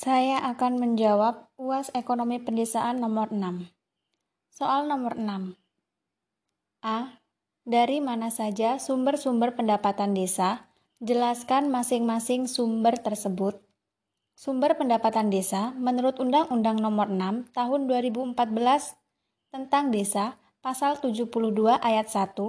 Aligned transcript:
Saya 0.00 0.40
akan 0.56 0.80
menjawab 0.80 1.52
UAS 1.60 1.92
Ekonomi 1.92 2.40
Pendesaan 2.40 3.04
nomor 3.04 3.28
6. 3.36 3.68
Soal 4.48 4.88
nomor 4.88 5.12
6. 5.12 5.60
A. 6.80 7.20
Dari 7.68 8.00
mana 8.00 8.32
saja 8.32 8.80
sumber-sumber 8.80 9.52
pendapatan 9.60 10.16
desa? 10.16 10.72
Jelaskan 11.04 11.68
masing-masing 11.68 12.48
sumber 12.48 12.96
tersebut. 12.96 13.60
Sumber 14.32 14.80
pendapatan 14.80 15.28
desa 15.28 15.76
menurut 15.76 16.16
Undang-Undang 16.16 16.80
Nomor 16.80 17.12
6 17.12 17.52
Tahun 17.52 17.80
2014 17.84 18.96
tentang 19.52 19.92
Desa, 19.92 20.40
Pasal 20.64 20.96
72 20.96 21.28
ayat 21.76 22.08
1, 22.08 22.40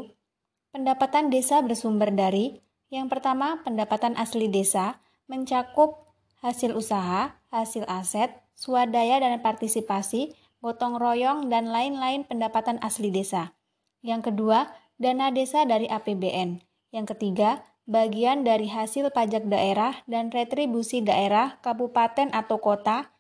pendapatan 0.71 1.27
desa 1.27 1.59
bersumber 1.59 2.15
dari 2.15 2.63
yang 2.88 3.11
pertama, 3.11 3.59
pendapatan 3.68 4.15
asli 4.15 4.47
desa 4.47 5.04
mencakup 5.27 6.00
hasil 6.41 6.73
usaha, 6.73 7.37
hasil 7.53 7.85
aset, 7.85 8.33
swadaya 8.57 9.21
dan 9.21 9.37
partisipasi, 9.41 10.33
gotong 10.61 10.97
royong, 10.97 11.49
dan 11.49 11.69
lain-lain 11.69 12.25
pendapatan 12.25 12.82
asli 12.82 13.13
desa. 13.13 13.54
Yang 14.01 14.33
kedua, 14.33 14.73
dana 14.97 15.29
desa 15.29 15.65
dari 15.65 15.85
APBN. 15.85 16.61
Yang 16.93 17.18
ketiga, 17.18 17.65
bagian 17.89 18.46
dari 18.46 18.69
hasil 18.69 19.09
pajak 19.13 19.49
daerah 19.49 20.01
dan 20.05 20.29
retribusi 20.29 21.01
daerah, 21.01 21.61
kabupaten 21.65 22.33
atau 22.33 22.57
kota, 22.61 23.13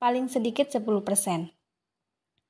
paling 0.00 0.28
sedikit 0.28 0.68
10%. 0.68 1.48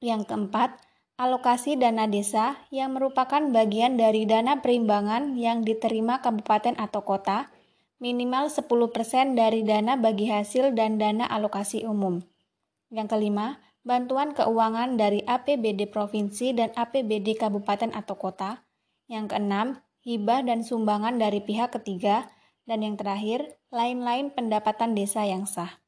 Yang 0.03 0.23
keempat, 0.27 0.83
alokasi 1.15 1.79
dana 1.79 2.11
desa 2.11 2.59
yang 2.75 2.99
merupakan 2.99 3.39
bagian 3.55 3.95
dari 3.95 4.27
dana 4.27 4.59
perimbangan 4.59 5.39
yang 5.39 5.63
diterima 5.63 6.19
kabupaten 6.19 6.75
atau 6.75 7.07
kota, 7.07 7.54
minimal 8.03 8.51
10% 8.51 9.39
dari 9.39 9.63
dana 9.63 9.95
bagi 9.95 10.31
hasil 10.31 10.75
dan 10.75 10.99
dana 10.99 11.27
alokasi 11.29 11.87
umum. 11.87 12.23
Yang 12.91 13.19
kelima, 13.19 13.59
bantuan 13.83 14.33
keuangan 14.33 14.97
dari 14.97 15.23
APBD 15.27 15.91
provinsi 15.91 16.55
dan 16.55 16.71
APBD 16.75 17.39
kabupaten 17.39 17.93
atau 17.95 18.17
kota. 18.17 18.65
Yang 19.07 19.37
keenam, 19.37 19.67
hibah 20.03 20.47
dan 20.47 20.63
sumbangan 20.63 21.21
dari 21.21 21.45
pihak 21.45 21.75
ketiga. 21.75 22.31
Dan 22.65 22.81
yang 22.81 22.97
terakhir, 22.97 23.61
lain-lain 23.69 24.33
pendapatan 24.33 24.97
desa 24.97 25.29
yang 25.29 25.45
sah. 25.45 25.85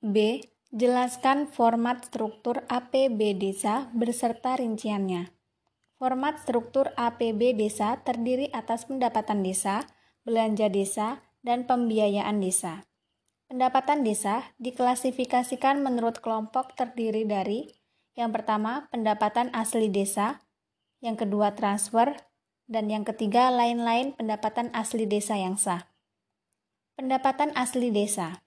B. 0.00 0.40
Jelaskan 0.72 1.52
format 1.52 2.08
struktur 2.08 2.64
APB 2.64 3.36
desa 3.36 3.92
beserta 3.92 4.56
rinciannya. 4.56 5.28
Format 6.00 6.40
struktur 6.40 6.96
APB 6.96 7.52
desa 7.52 8.00
terdiri 8.00 8.48
atas 8.56 8.88
pendapatan 8.88 9.44
desa, 9.44 9.84
belanja 10.22 10.70
desa, 10.70 11.22
dan 11.42 11.66
pembiayaan 11.66 12.38
desa. 12.38 12.86
Pendapatan 13.50 14.06
desa 14.06 14.54
diklasifikasikan 14.62 15.82
menurut 15.82 16.22
kelompok 16.22 16.78
terdiri 16.78 17.26
dari 17.26 17.68
yang 18.14 18.32
pertama 18.32 18.88
pendapatan 18.88 19.50
asli 19.52 19.90
desa, 19.90 20.40
yang 21.02 21.18
kedua 21.18 21.52
transfer, 21.52 22.14
dan 22.70 22.88
yang 22.88 23.04
ketiga 23.04 23.50
lain-lain 23.52 24.14
pendapatan 24.16 24.72
asli 24.72 25.04
desa 25.04 25.36
yang 25.36 25.58
sah. 25.58 25.90
Pendapatan 26.96 27.52
asli 27.58 27.90
desa 27.90 28.40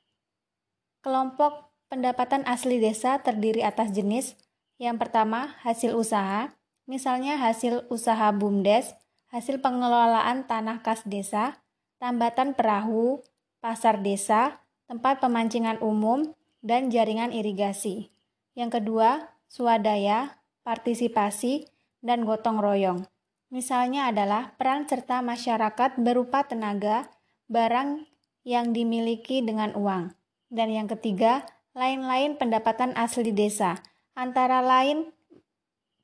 Kelompok 1.06 1.70
pendapatan 1.86 2.42
asli 2.50 2.82
desa 2.82 3.22
terdiri 3.22 3.62
atas 3.62 3.94
jenis 3.94 4.34
yang 4.82 4.98
pertama 4.98 5.54
hasil 5.62 5.94
usaha, 5.94 6.50
misalnya 6.90 7.38
hasil 7.38 7.86
usaha 7.94 8.34
BUMDes, 8.34 8.98
hasil 9.30 9.62
pengelolaan 9.62 10.50
tanah 10.50 10.82
kas 10.82 11.06
desa, 11.06 11.62
tambatan 12.06 12.54
perahu, 12.54 13.26
pasar 13.66 14.06
desa, 14.06 14.62
tempat 14.86 15.18
pemancingan 15.26 15.82
umum, 15.82 16.38
dan 16.62 16.94
jaringan 16.94 17.34
irigasi. 17.34 18.14
Yang 18.54 18.78
kedua, 18.78 19.34
swadaya, 19.50 20.38
partisipasi, 20.62 21.66
dan 22.06 22.30
gotong 22.30 22.62
royong. 22.62 23.10
Misalnya 23.50 24.14
adalah 24.14 24.54
peran 24.54 24.86
serta 24.86 25.26
masyarakat 25.26 25.98
berupa 25.98 26.46
tenaga, 26.46 27.10
barang 27.50 28.06
yang 28.46 28.70
dimiliki 28.70 29.42
dengan 29.42 29.74
uang. 29.74 30.14
Dan 30.54 30.70
yang 30.70 30.86
ketiga, 30.86 31.42
lain-lain 31.74 32.38
pendapatan 32.38 32.94
asli 32.94 33.34
desa, 33.34 33.82
antara 34.14 34.62
lain 34.62 35.10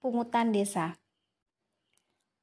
pungutan 0.01 0.49
desa. 0.49 0.97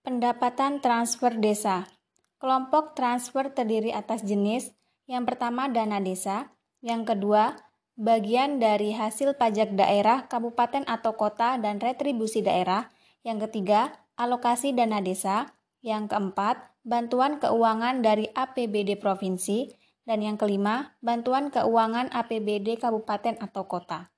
Pendapatan 0.07 0.79
transfer 0.79 1.35
desa 1.35 1.98
Kelompok 2.39 2.95
transfer 2.95 3.51
terdiri 3.51 3.91
atas 3.91 4.23
jenis. 4.23 4.71
Yang 5.11 5.35
pertama 5.35 5.67
dana 5.67 5.99
desa, 5.99 6.55
yang 6.83 7.03
kedua 7.03 7.59
bagian 7.99 8.63
dari 8.63 8.95
hasil 8.95 9.35
pajak 9.35 9.75
daerah, 9.75 10.31
kabupaten 10.31 10.87
atau 10.87 11.19
kota 11.19 11.59
dan 11.59 11.83
retribusi 11.83 12.47
daerah, 12.47 12.87
yang 13.27 13.43
ketiga 13.43 13.91
alokasi 14.15 14.71
dana 14.71 15.03
desa, 15.03 15.51
yang 15.83 16.07
keempat 16.07 16.79
bantuan 16.87 17.43
keuangan 17.43 18.07
dari 18.07 18.31
APBD 18.31 19.03
provinsi, 19.03 19.75
dan 20.07 20.23
yang 20.23 20.39
kelima 20.39 20.97
bantuan 21.03 21.51
keuangan 21.51 22.09
APBD 22.15 22.79
kabupaten 22.79 23.37
atau 23.43 23.67
kota. 23.67 24.09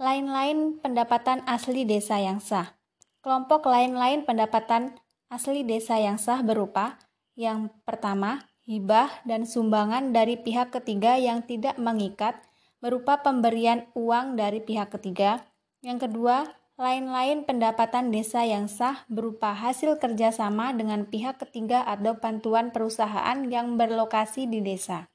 Lain-lain 0.00 0.80
pendapatan 0.80 1.44
asli 1.44 1.84
desa 1.84 2.16
yang 2.16 2.40
sah. 2.40 2.80
Kelompok 3.20 3.68
lain-lain 3.68 4.24
pendapatan 4.24 4.96
asli 5.30 5.62
desa 5.62 5.96
yang 5.96 6.18
sah 6.18 6.42
berupa 6.42 6.98
yang 7.40 7.72
pertama, 7.88 8.44
hibah 8.68 9.08
dan 9.24 9.48
sumbangan 9.48 10.12
dari 10.12 10.36
pihak 10.36 10.76
ketiga 10.76 11.16
yang 11.16 11.40
tidak 11.46 11.80
mengikat 11.80 12.36
berupa 12.84 13.24
pemberian 13.24 13.88
uang 13.96 14.36
dari 14.36 14.60
pihak 14.60 14.92
ketiga. 14.92 15.40
Yang 15.80 16.04
kedua, 16.10 16.52
lain-lain 16.76 17.48
pendapatan 17.48 18.12
desa 18.12 18.44
yang 18.44 18.68
sah 18.68 19.08
berupa 19.08 19.56
hasil 19.56 19.96
kerjasama 19.96 20.76
dengan 20.76 21.08
pihak 21.08 21.40
ketiga 21.40 21.80
atau 21.88 22.20
bantuan 22.20 22.72
perusahaan 22.72 23.40
yang 23.48 23.80
berlokasi 23.80 24.44
di 24.44 24.60
desa. 24.60 25.08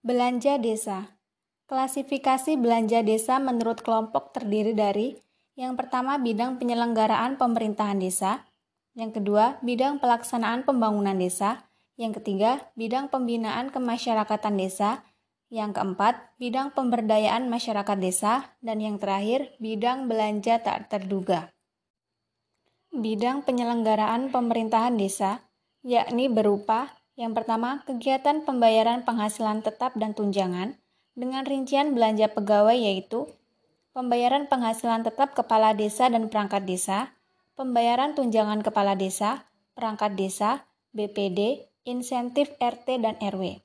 Belanja 0.00 0.56
desa 0.56 1.20
Klasifikasi 1.68 2.60
belanja 2.60 3.00
desa 3.00 3.40
menurut 3.40 3.80
kelompok 3.80 4.36
terdiri 4.36 4.76
dari 4.76 5.16
yang 5.56 5.76
pertama 5.76 6.20
bidang 6.20 6.60
penyelenggaraan 6.60 7.40
pemerintahan 7.40 7.96
desa, 7.96 8.44
yang 8.92 9.10
kedua, 9.12 9.60
bidang 9.64 10.00
pelaksanaan 10.00 10.64
pembangunan 10.68 11.16
desa. 11.16 11.68
Yang 11.96 12.20
ketiga, 12.20 12.72
bidang 12.76 13.08
pembinaan 13.08 13.72
kemasyarakatan 13.72 14.56
desa. 14.60 15.04
Yang 15.52 15.80
keempat, 15.80 16.14
bidang 16.40 16.72
pemberdayaan 16.72 17.48
masyarakat 17.48 17.98
desa. 18.00 18.56
Dan 18.64 18.80
yang 18.80 18.96
terakhir, 19.00 19.52
bidang 19.60 20.08
belanja 20.08 20.60
tak 20.60 20.92
terduga. 20.92 21.52
Bidang 22.92 23.44
penyelenggaraan 23.48 24.28
pemerintahan 24.28 25.00
desa, 25.00 25.40
yakni 25.80 26.28
berupa 26.28 26.92
yang 27.12 27.36
pertama, 27.36 27.84
kegiatan 27.84 28.40
pembayaran 28.48 29.04
penghasilan 29.04 29.60
tetap 29.60 29.92
dan 30.00 30.16
tunjangan, 30.16 30.80
dengan 31.12 31.44
rincian 31.44 31.92
belanja 31.92 32.32
pegawai 32.32 32.72
yaitu 32.72 33.28
pembayaran 33.92 34.48
penghasilan 34.48 35.04
tetap 35.04 35.36
kepala 35.36 35.76
desa 35.76 36.08
dan 36.08 36.32
perangkat 36.32 36.64
desa, 36.64 37.12
pembayaran 37.52 38.16
tunjangan 38.16 38.64
kepala 38.64 38.96
desa, 38.96 39.44
perangkat 39.76 40.16
desa, 40.16 40.64
BPD, 40.96 41.68
insentif 41.84 42.52
RT 42.60 43.00
dan 43.00 43.16
RW. 43.20 43.60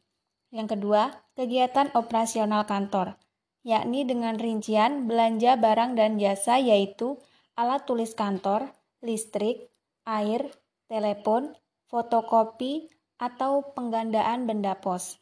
Yang 0.52 0.68
kedua, 0.78 1.12
kegiatan 1.36 1.92
operasional 1.96 2.64
kantor, 2.68 3.20
yakni 3.64 4.08
dengan 4.08 4.40
rincian 4.40 5.08
belanja 5.08 5.60
barang 5.60 6.00
dan 6.00 6.20
jasa 6.20 6.60
yaitu 6.60 7.20
alat 7.60 7.84
tulis 7.84 8.16
kantor, 8.16 8.72
listrik, 9.04 9.68
air, 10.08 10.48
telepon, 10.88 11.56
fotokopi, 11.92 12.88
atau 13.18 13.74
penggandaan 13.74 14.46
benda 14.46 14.78
pos. 14.78 15.18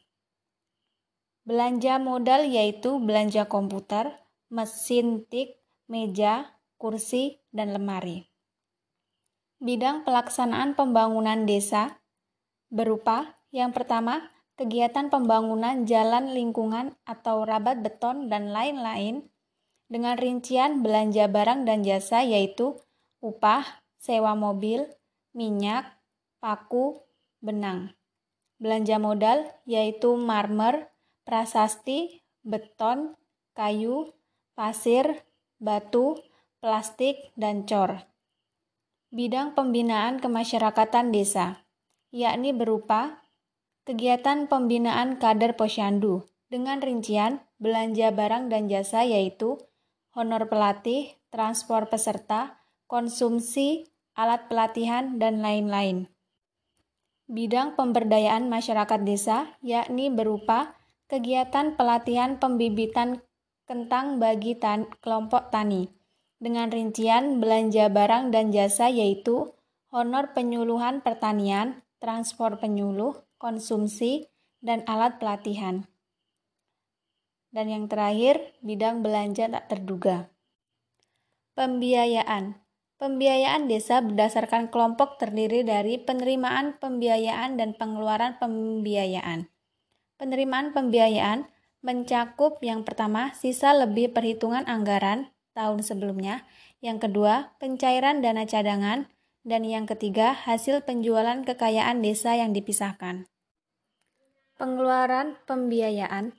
Belanja 1.47 1.95
modal 2.01 2.43
yaitu 2.49 2.99
belanja 2.99 3.47
komputer, 3.47 4.11
mesin 4.51 5.23
tik, 5.25 5.57
meja, 5.87 6.49
kursi, 6.75 7.39
dan 7.55 7.71
lemari 7.71 8.34
bidang 9.65 10.05
pelaksanaan 10.05 10.77
pembangunan 10.77 11.49
desa 11.49 11.97
berupa 12.69 13.41
yang 13.49 13.73
pertama, 13.73 14.29
kegiatan 14.59 15.07
pembangunan 15.07 15.87
jalan 15.89 16.35
lingkungan 16.37 16.93
atau 17.07 17.47
rabat 17.47 17.81
beton 17.81 18.27
dan 18.27 18.53
lain-lain 18.53 19.25
dengan 19.89 20.19
rincian 20.19 20.85
belanja 20.85 21.25
barang 21.31 21.65
dan 21.65 21.81
jasa 21.81 22.21
yaitu 22.21 22.77
upah, 23.23 23.63
sewa 23.95 24.37
mobil, 24.37 24.85
minyak, 25.31 25.87
paku, 26.43 26.99
benang. 27.41 27.95
Belanja 28.61 29.01
modal 29.01 29.49
yaitu 29.65 30.13
marmer, 30.19 30.93
prasasti, 31.23 32.21
beton, 32.45 33.17
kayu, 33.57 34.13
pasir, 34.51 35.25
batu, 35.57 36.19
plastik, 36.59 37.33
dan 37.39 37.63
cor 37.63 38.03
bidang 39.15 39.55
pembinaan 39.55 40.19
kemasyarakatan 40.19 41.15
desa, 41.15 41.63
yakni 42.11 42.51
berupa 42.51 43.23
kegiatan 43.87 44.51
pembinaan 44.51 45.23
kader 45.23 45.55
posyandu, 45.55 46.27
dengan 46.51 46.83
rincian 46.83 47.39
belanja 47.55 48.11
barang 48.11 48.51
dan 48.51 48.67
jasa 48.67 49.07
yaitu 49.07 49.55
honor 50.11 50.51
pelatih, 50.51 51.15
transport 51.31 51.87
peserta, 51.87 52.59
konsumsi, 52.91 53.87
alat 54.19 54.51
pelatihan, 54.51 55.15
dan 55.15 55.39
lain-lain. 55.39 56.11
Bidang 57.31 57.79
pemberdayaan 57.79 58.51
masyarakat 58.51 58.99
desa 59.07 59.55
yakni 59.63 60.11
berupa 60.11 60.75
kegiatan 61.07 61.79
pelatihan 61.79 62.35
pembibitan 62.35 63.23
kentang 63.63 64.19
bagi 64.19 64.59
tan 64.59 64.91
kelompok 64.99 65.55
tani 65.55 65.95
dengan 66.45 66.69
rincian 66.69 67.41
belanja 67.41 67.89
barang 67.89 68.29
dan 68.29 68.53
jasa 68.53 68.93
yaitu 68.93 69.49
honor 69.89 70.37
penyuluhan 70.37 71.01
pertanian, 71.01 71.81
transport 71.97 72.61
penyuluh, 72.61 73.17
konsumsi, 73.41 74.29
dan 74.61 74.85
alat 74.85 75.17
pelatihan. 75.17 75.89
Dan 77.49 77.73
yang 77.73 77.85
terakhir, 77.89 78.53
bidang 78.61 79.01
belanja 79.01 79.49
tak 79.49 79.65
terduga. 79.73 80.29
Pembiayaan. 81.57 82.61
Pembiayaan 82.95 83.67
desa 83.67 84.03
berdasarkan 84.05 84.69
kelompok 84.69 85.19
terdiri 85.19 85.65
dari 85.65 85.97
penerimaan 85.99 86.77
pembiayaan 86.77 87.59
dan 87.59 87.75
pengeluaran 87.75 88.39
pembiayaan. 88.39 89.51
Penerimaan 90.15 90.71
pembiayaan 90.71 91.47
mencakup 91.83 92.59
yang 92.63 92.87
pertama 92.87 93.35
sisa 93.35 93.75
lebih 93.75 94.15
perhitungan 94.15 94.63
anggaran 94.67 95.34
tahun 95.55 95.81
sebelumnya, 95.81 96.43
yang 96.83 96.99
kedua 96.99 97.55
pencairan 97.57 98.19
dana 98.19 98.43
cadangan, 98.43 99.09
dan 99.45 99.61
yang 99.63 99.87
ketiga 99.87 100.35
hasil 100.35 100.83
penjualan 100.83 101.41
kekayaan 101.45 102.03
desa 102.03 102.35
yang 102.35 102.51
dipisahkan. 102.51 103.29
Pengeluaran 104.59 105.39
pembiayaan 105.47 106.35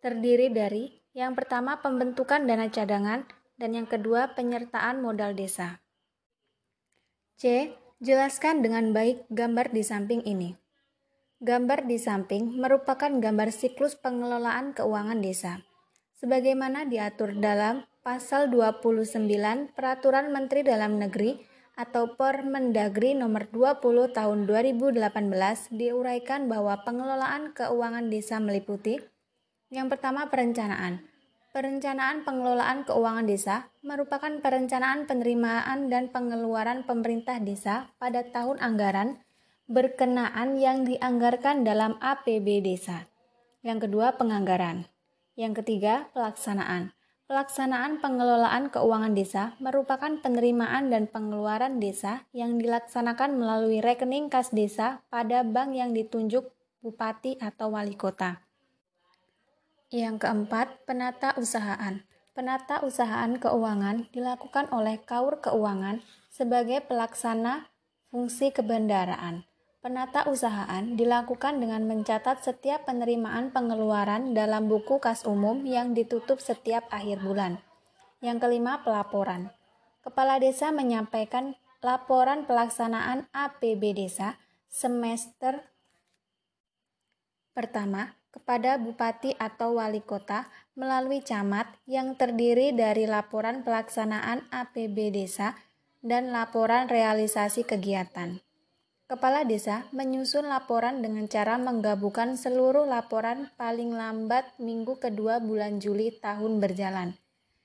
terdiri 0.00 0.48
dari 0.50 1.00
yang 1.12 1.36
pertama 1.36 1.78
pembentukan 1.84 2.48
dana 2.48 2.66
cadangan 2.72 3.28
dan 3.60 3.70
yang 3.76 3.84
kedua 3.84 4.32
penyertaan 4.32 5.04
modal 5.04 5.36
desa. 5.36 5.84
C. 7.36 7.76
Jelaskan 8.00 8.64
dengan 8.64 8.96
baik 8.96 9.28
gambar 9.28 9.76
di 9.76 9.84
samping 9.84 10.24
ini. 10.24 10.56
Gambar 11.44 11.84
di 11.84 12.00
samping 12.00 12.56
merupakan 12.56 13.12
gambar 13.12 13.52
siklus 13.52 13.92
pengelolaan 14.00 14.72
keuangan 14.72 15.20
desa. 15.20 15.60
Sebagaimana 16.16 16.88
diatur 16.88 17.36
dalam 17.36 17.84
Pasal 18.00 18.48
29 18.48 19.28
Peraturan 19.76 20.32
Menteri 20.32 20.64
Dalam 20.64 20.96
Negeri 20.96 21.36
atau 21.76 22.16
Permendagri 22.16 23.12
nomor 23.12 23.48
20 23.52 24.16
tahun 24.16 24.38
2018 24.48 25.00
diuraikan 25.76 26.48
bahwa 26.48 26.80
pengelolaan 26.84 27.52
keuangan 27.52 28.08
desa 28.08 28.40
meliputi 28.40 29.00
yang 29.70 29.86
pertama, 29.86 30.26
perencanaan. 30.26 31.06
Perencanaan 31.54 32.26
pengelolaan 32.26 32.82
keuangan 32.82 33.26
desa 33.26 33.70
merupakan 33.86 34.30
perencanaan 34.42 35.06
penerimaan 35.06 35.86
dan 35.86 36.10
pengeluaran 36.10 36.82
pemerintah 36.86 37.38
desa 37.38 37.94
pada 38.02 38.26
tahun 38.26 38.58
anggaran 38.58 39.22
berkenaan 39.70 40.58
yang 40.58 40.82
dianggarkan 40.82 41.62
dalam 41.62 42.02
APB 42.02 42.66
desa. 42.66 43.06
Yang 43.62 43.86
kedua, 43.86 44.18
penganggaran. 44.18 44.90
Yang 45.38 45.62
ketiga, 45.62 46.10
pelaksanaan. 46.18 46.90
Pelaksanaan 47.30 48.02
pengelolaan 48.02 48.74
keuangan 48.74 49.14
desa 49.14 49.54
merupakan 49.62 50.10
penerimaan 50.18 50.90
dan 50.90 51.06
pengeluaran 51.06 51.78
desa 51.78 52.26
yang 52.34 52.58
dilaksanakan 52.58 53.38
melalui 53.38 53.78
rekening 53.78 54.26
kas 54.26 54.50
desa 54.50 55.06
pada 55.14 55.46
bank 55.46 55.78
yang 55.78 55.94
ditunjuk 55.94 56.50
bupati 56.82 57.38
atau 57.38 57.70
wali 57.70 57.94
kota. 57.94 58.42
Yang 59.94 60.26
keempat, 60.26 60.82
penata 60.90 61.30
usahaan. 61.38 62.02
Penata 62.34 62.82
usahaan 62.82 63.38
keuangan 63.38 64.10
dilakukan 64.10 64.66
oleh 64.74 64.98
Kaur 64.98 65.38
Keuangan 65.38 66.02
sebagai 66.34 66.82
pelaksana 66.82 67.70
fungsi 68.10 68.50
kebendaraan. 68.50 69.49
Penata 69.80 70.28
usahaan 70.28 70.92
dilakukan 70.92 71.56
dengan 71.56 71.88
mencatat 71.88 72.44
setiap 72.44 72.84
penerimaan 72.84 73.48
pengeluaran 73.48 74.36
dalam 74.36 74.68
buku 74.68 75.00
kas 75.00 75.24
umum 75.24 75.64
yang 75.64 75.96
ditutup 75.96 76.36
setiap 76.36 76.84
akhir 76.92 77.24
bulan. 77.24 77.64
Yang 78.20 78.44
kelima, 78.44 78.84
pelaporan. 78.84 79.56
Kepala 80.04 80.36
desa 80.36 80.68
menyampaikan 80.68 81.56
laporan 81.80 82.44
pelaksanaan 82.44 83.32
APB 83.32 83.96
desa 83.96 84.36
semester 84.68 85.64
pertama 87.56 88.20
kepada 88.36 88.76
bupati 88.76 89.32
atau 89.40 89.80
wali 89.80 90.04
kota 90.04 90.44
melalui 90.76 91.24
camat 91.24 91.72
yang 91.88 92.20
terdiri 92.20 92.76
dari 92.76 93.08
laporan 93.08 93.64
pelaksanaan 93.64 94.44
APB 94.52 95.08
desa 95.08 95.56
dan 96.04 96.36
laporan 96.36 96.84
realisasi 96.92 97.64
kegiatan. 97.64 98.44
Kepala 99.10 99.42
desa 99.42 99.90
menyusun 99.90 100.46
laporan 100.46 101.02
dengan 101.02 101.26
cara 101.26 101.58
menggabungkan 101.58 102.38
seluruh 102.38 102.86
laporan 102.86 103.50
paling 103.58 103.90
lambat 103.90 104.46
minggu 104.62 105.02
kedua 105.02 105.42
bulan 105.42 105.82
Juli 105.82 106.14
tahun 106.14 106.62
berjalan. 106.62 107.18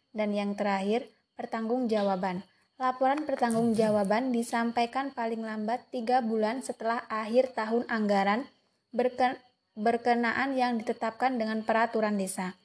Dan 0.10 0.34
yang 0.34 0.58
terakhir, 0.58 1.06
pertanggungjawaban. 1.38 2.42
Laporan 2.82 3.30
pertanggungjawaban 3.30 4.34
disampaikan 4.34 5.14
paling 5.14 5.46
lambat 5.46 5.86
tiga 5.94 6.26
bulan 6.26 6.66
setelah 6.66 7.06
akhir 7.14 7.54
tahun 7.54 7.86
anggaran 7.94 8.50
berken 8.90 9.38
berkenaan 9.78 10.58
yang 10.58 10.82
ditetapkan 10.82 11.38
dengan 11.38 11.62
peraturan 11.62 12.18
desa. 12.18 12.58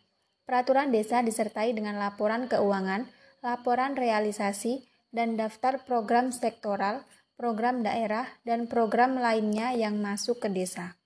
Peraturan 0.48 0.88
desa 0.88 1.20
disertai 1.20 1.76
dengan 1.76 2.00
laporan 2.00 2.48
keuangan, 2.48 3.04
laporan 3.44 3.92
realisasi, 3.92 4.88
dan 5.12 5.36
daftar 5.36 5.84
program 5.84 6.32
sektoral, 6.32 7.04
program 7.40 7.80
daerah, 7.80 8.28
dan 8.44 8.68
program 8.68 9.16
lainnya 9.16 9.72
yang 9.72 9.96
masuk 9.96 10.44
ke 10.44 10.52
desa. 10.52 10.99